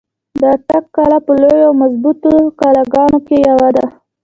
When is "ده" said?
3.75-3.85